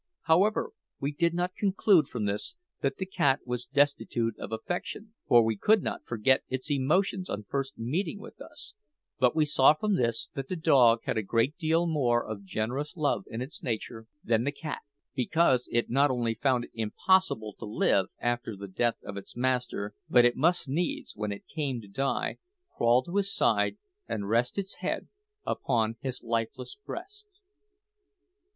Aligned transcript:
However, 0.23 0.71
we 0.99 1.11
did 1.11 1.35
not 1.35 1.53
conclude 1.55 2.07
from 2.07 2.25
this 2.25 2.55
that 2.81 2.97
the 2.97 3.05
cat 3.05 3.41
was 3.45 3.67
destitute 3.67 4.33
of 4.39 4.51
affection, 4.51 5.13
for 5.27 5.45
we 5.45 5.55
could 5.55 5.83
not 5.83 6.07
forget 6.07 6.41
its 6.49 6.71
emotions 6.71 7.29
on 7.29 7.43
first 7.43 7.77
meeting 7.77 8.17
with 8.19 8.41
us; 8.41 8.73
but 9.19 9.35
we 9.35 9.45
saw 9.45 9.75
from 9.75 9.97
this 9.97 10.31
that 10.33 10.47
the 10.47 10.55
dog 10.55 11.01
had 11.03 11.19
a 11.19 11.21
great 11.21 11.55
deal 11.55 11.85
more 11.85 12.25
of 12.25 12.43
generous 12.43 12.97
love 12.97 13.25
in 13.27 13.43
its 13.43 13.61
nature 13.61 14.07
than 14.23 14.43
the 14.43 14.51
cat, 14.51 14.81
because 15.13 15.69
it 15.71 15.87
not 15.87 16.09
only 16.09 16.33
found 16.33 16.63
it 16.65 16.71
impossible 16.73 17.53
to 17.59 17.65
live 17.65 18.07
after 18.17 18.55
the 18.55 18.67
death 18.67 18.97
of 19.03 19.17
its 19.17 19.35
master, 19.37 19.93
but 20.09 20.25
it 20.25 20.35
must 20.35 20.67
needs, 20.67 21.15
when 21.15 21.31
it 21.31 21.45
came 21.45 21.79
to 21.79 21.87
die, 21.87 22.39
crawl 22.75 23.03
to 23.03 23.17
his 23.17 23.31
side 23.31 23.77
and 24.07 24.27
rest 24.29 24.57
its 24.57 24.77
head 24.77 25.09
upon 25.45 25.95
his 26.01 26.23
lifeless 26.23 26.73
breast. 26.87 27.27